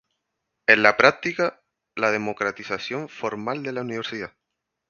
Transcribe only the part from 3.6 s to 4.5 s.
de la universidad.